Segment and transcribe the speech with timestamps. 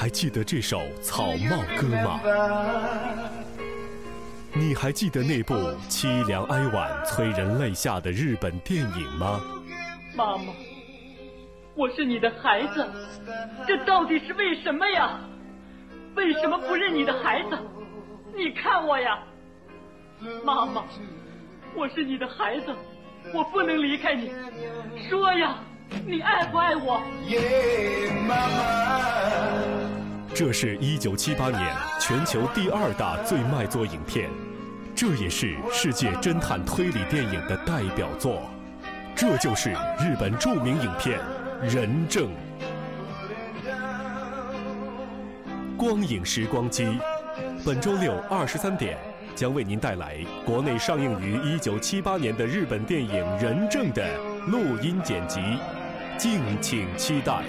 [0.00, 2.18] 还记得这首《草帽歌》吗？
[4.54, 5.54] 你还记得那部
[5.90, 9.42] 凄凉哀婉、催人泪下的日本电影吗？
[10.16, 10.54] 妈妈，
[11.74, 12.90] 我是你的孩子，
[13.68, 15.20] 这到底是为什么呀？
[16.14, 17.58] 为什么不认你的孩子？
[18.34, 19.18] 你看我呀，
[20.42, 20.82] 妈妈，
[21.76, 22.74] 我是你的孩子，
[23.34, 24.32] 我不能离开你。
[25.10, 25.58] 说呀，
[26.06, 27.02] 你爱不爱我？
[30.40, 34.30] 这是一九七八年全球第二大最卖座影片，
[34.94, 38.40] 这也是世界侦探推理电影的代表作。
[39.14, 39.68] 这就是
[39.98, 41.20] 日本著名影片
[41.70, 42.24] 《人证》。
[45.76, 46.88] 光影时光机，
[47.62, 48.96] 本周六二十三点
[49.34, 50.16] 将为您带来
[50.46, 53.10] 国内上映于一九七八年的日本电影
[53.42, 54.08] 《人证》的
[54.46, 55.38] 录音剪辑，
[56.16, 57.42] 敬请期待。